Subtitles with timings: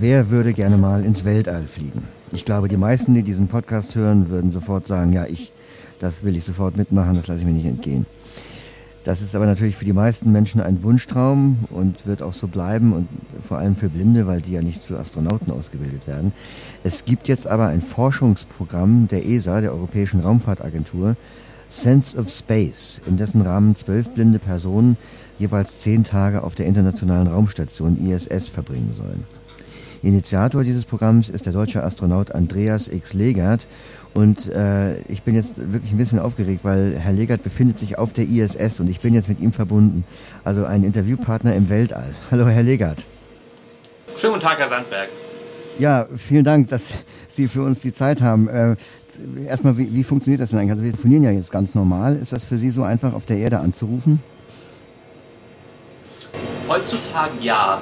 [0.00, 2.04] Wer würde gerne mal ins Weltall fliegen?
[2.30, 5.50] Ich glaube, die meisten, die diesen Podcast hören, würden sofort sagen, ja, ich,
[5.98, 8.06] das will ich sofort mitmachen, das lasse ich mir nicht entgehen.
[9.02, 12.92] Das ist aber natürlich für die meisten Menschen ein Wunschtraum und wird auch so bleiben
[12.92, 13.08] und
[13.42, 16.32] vor allem für Blinde, weil die ja nicht zu Astronauten ausgebildet werden.
[16.84, 21.16] Es gibt jetzt aber ein Forschungsprogramm der ESA, der Europäischen Raumfahrtagentur,
[21.68, 24.96] Sense of Space, in dessen Rahmen zwölf blinde Personen
[25.40, 29.37] jeweils zehn Tage auf der internationalen Raumstation ISS verbringen sollen.
[30.02, 33.14] Initiator dieses Programms ist der deutsche Astronaut Andreas X.
[33.14, 33.66] Legert
[34.14, 38.12] und äh, ich bin jetzt wirklich ein bisschen aufgeregt, weil Herr Legert befindet sich auf
[38.12, 40.04] der ISS und ich bin jetzt mit ihm verbunden.
[40.44, 42.14] Also ein Interviewpartner im Weltall.
[42.30, 43.04] Hallo, Herr Legert.
[44.20, 45.08] Schönen guten Tag, Herr Sandberg.
[45.78, 46.88] Ja, vielen Dank, dass
[47.28, 48.48] Sie für uns die Zeit haben.
[48.48, 48.74] Äh,
[49.46, 50.72] erstmal, wie, wie funktioniert das denn eigentlich?
[50.72, 52.16] Also wir telefonieren ja jetzt ganz normal.
[52.16, 54.20] Ist das für Sie so einfach, auf der Erde anzurufen?
[56.68, 57.80] Heutzutage ja.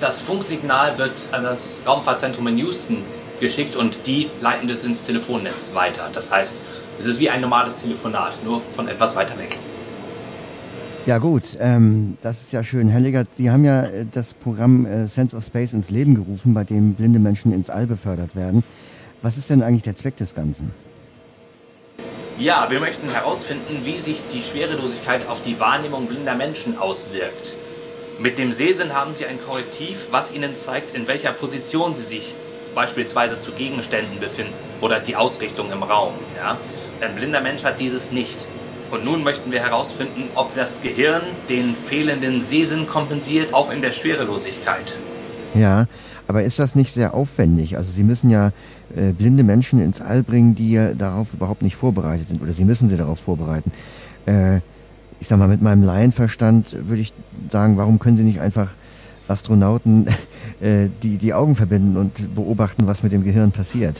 [0.00, 2.98] Das Funksignal wird an das Raumfahrtzentrum in Houston
[3.40, 6.08] geschickt und die leiten das ins Telefonnetz weiter.
[6.14, 6.54] Das heißt,
[7.00, 9.56] es ist wie ein normales Telefonat, nur von etwas weiter weg.
[11.06, 12.88] Ja gut, ähm, das ist ja schön.
[12.88, 16.54] Herr Legert, Sie haben ja äh, das Programm äh, Sense of Space ins Leben gerufen,
[16.54, 18.62] bei dem blinde Menschen ins All befördert werden.
[19.22, 20.70] Was ist denn eigentlich der Zweck des Ganzen?
[22.38, 27.54] Ja, wir möchten herausfinden, wie sich die Schwerelosigkeit auf die Wahrnehmung blinder Menschen auswirkt.
[28.20, 32.34] Mit dem Sehsinn haben Sie ein Korrektiv, was Ihnen zeigt, in welcher Position Sie sich
[32.74, 36.12] beispielsweise zu Gegenständen befinden oder die Ausrichtung im Raum.
[36.36, 36.58] Ja?
[37.00, 38.44] Ein blinder Mensch hat dieses nicht.
[38.90, 43.92] Und nun möchten wir herausfinden, ob das Gehirn den fehlenden Sehsinn kompensiert, auch in der
[43.92, 44.94] Schwerelosigkeit.
[45.54, 45.86] Ja,
[46.26, 47.76] aber ist das nicht sehr aufwendig?
[47.76, 48.50] Also Sie müssen ja
[48.96, 52.64] äh, blinde Menschen ins All bringen, die ja darauf überhaupt nicht vorbereitet sind, oder Sie
[52.64, 53.70] müssen sie darauf vorbereiten.
[54.26, 54.60] Äh,
[55.20, 57.12] ich sag mal, mit meinem Laienverstand würde ich
[57.50, 58.70] sagen, warum können Sie nicht einfach
[59.28, 60.06] Astronauten
[60.60, 63.96] äh, die, die Augen verbinden und beobachten, was mit dem Gehirn passiert.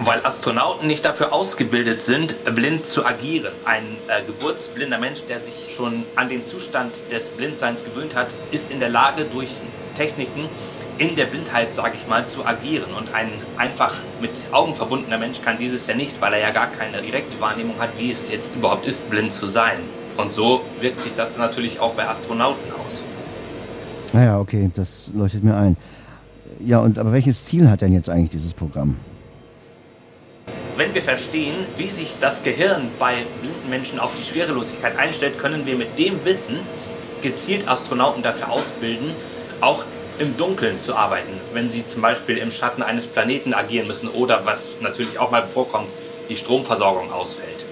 [0.00, 3.52] Weil Astronauten nicht dafür ausgebildet sind, blind zu agieren.
[3.64, 8.70] Ein äh, geburtsblinder Mensch, der sich schon an den Zustand des Blindseins gewöhnt hat, ist
[8.70, 9.48] in der Lage, durch
[9.96, 10.44] Techniken
[10.98, 12.92] in der Blindheit, sage ich mal, zu agieren.
[12.96, 16.66] Und ein einfach mit Augen verbundener Mensch kann dieses ja nicht, weil er ja gar
[16.66, 19.78] keine direkte Wahrnehmung hat, wie es jetzt überhaupt ist, blind zu sein.
[20.16, 23.00] Und so wirkt sich das natürlich auch bei Astronauten aus.
[24.12, 25.76] Naja, okay, das leuchtet mir ein.
[26.60, 28.96] Ja, und aber welches Ziel hat denn jetzt eigentlich dieses Programm?
[30.76, 35.66] Wenn wir verstehen, wie sich das Gehirn bei blinden Menschen auf die Schwerelosigkeit einstellt, können
[35.66, 36.56] wir mit dem Wissen
[37.22, 39.10] gezielt Astronauten dafür ausbilden,
[39.60, 39.84] auch
[40.18, 44.44] im Dunkeln zu arbeiten, wenn sie zum Beispiel im Schatten eines Planeten agieren müssen oder
[44.44, 45.88] was natürlich auch mal vorkommt,
[46.28, 47.64] die Stromversorgung ausfällt.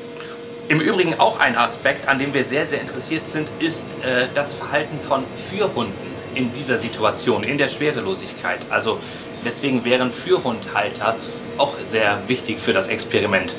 [0.69, 4.53] Im Übrigen auch ein Aspekt, an dem wir sehr, sehr interessiert sind, ist äh, das
[4.53, 8.59] Verhalten von Führhunden in dieser Situation, in der Schwerelosigkeit.
[8.71, 8.99] Also
[9.45, 11.15] deswegen wären Führhundhalter
[11.57, 13.53] auch sehr wichtig für das Experiment.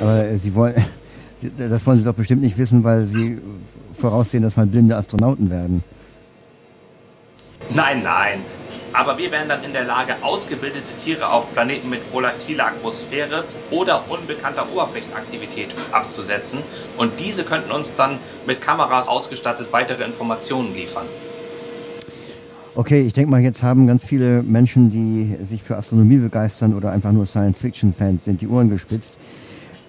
[0.00, 0.74] Aber Sie wollen,
[1.58, 3.38] das wollen Sie doch bestimmt nicht wissen, weil Sie
[3.94, 5.82] voraussehen, dass mal blinde Astronauten werden.
[7.74, 8.40] Nein, nein.
[8.92, 14.02] Aber wir wären dann in der Lage, ausgebildete Tiere auf Planeten mit volatiler Atmosphäre oder
[14.08, 16.60] unbekannter Oberflächenaktivität abzusetzen.
[16.96, 21.06] Und diese könnten uns dann mit Kameras ausgestattet weitere Informationen liefern.
[22.76, 26.90] Okay, ich denke mal, jetzt haben ganz viele Menschen, die sich für Astronomie begeistern oder
[26.90, 29.18] einfach nur Science-Fiction-Fans sind, die Ohren gespitzt.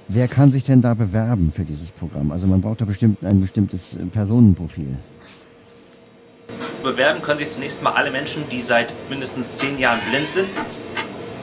[0.07, 2.31] Wer kann sich denn da bewerben für dieses Programm?
[2.31, 4.95] Also man braucht da bestimmt ein bestimmtes Personenprofil.
[6.85, 10.47] Bewerben können sich zunächst mal alle Menschen, die seit mindestens zehn Jahren blind sind.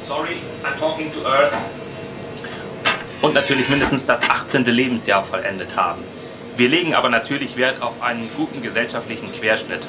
[0.08, 1.53] Sorry, I'm talking to Earth.
[3.20, 4.64] Und natürlich mindestens das 18.
[4.64, 6.03] Lebensjahr vollendet haben.
[6.56, 9.80] Wir legen aber natürlich Wert auf einen guten gesellschaftlichen Querschnitt.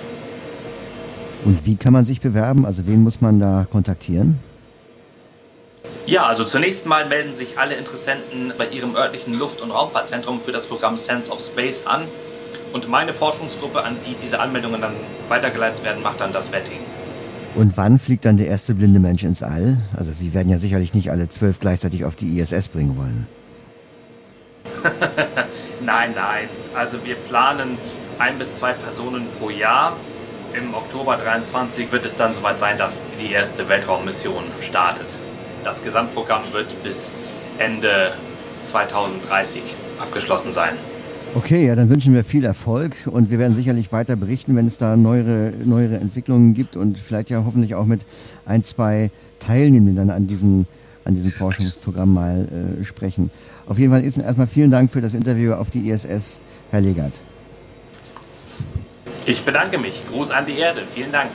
[1.45, 2.65] Und wie kann man sich bewerben?
[2.65, 4.39] Also wen muss man da kontaktieren?
[6.05, 10.51] Ja, also zunächst mal melden sich alle Interessenten bei ihrem örtlichen Luft- und Raumfahrtzentrum für
[10.51, 12.03] das Programm Sense of Space an.
[12.73, 14.93] Und meine Forschungsgruppe, an die diese Anmeldungen dann
[15.29, 16.79] weitergeleitet werden, macht dann das Vetting.
[17.55, 19.77] Und wann fliegt dann der erste blinde Mensch ins All?
[19.95, 23.27] Also Sie werden ja sicherlich nicht alle zwölf gleichzeitig auf die ISS bringen wollen.
[25.85, 26.49] nein, nein.
[26.73, 27.77] Also wir planen
[28.17, 29.93] ein bis zwei Personen pro Jahr
[30.53, 35.07] im Oktober 23 wird es dann soweit sein, dass die erste Weltraummission startet.
[35.63, 37.11] Das Gesamtprogramm wird bis
[37.57, 38.11] Ende
[38.65, 39.63] 2030
[39.99, 40.77] abgeschlossen sein.
[41.35, 44.77] Okay, ja, dann wünschen wir viel Erfolg und wir werden sicherlich weiter berichten, wenn es
[44.77, 48.05] da neuere, neuere Entwicklungen gibt und vielleicht ja hoffentlich auch mit
[48.45, 49.09] ein, zwei
[49.39, 50.67] Teilnehmenden dann an diesem,
[51.05, 53.31] an diesem Forschungsprogramm mal äh, sprechen.
[53.65, 57.19] Auf jeden Fall ist erstmal vielen Dank für das Interview auf die ISS, Herr Legert.
[59.25, 60.03] Ich bedanke mich.
[60.11, 60.83] Gruß an die Erde.
[60.93, 61.29] Vielen Dank.